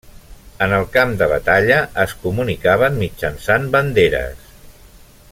[0.65, 4.49] En el camp de batalla, es comunicaven mitjançant banderes.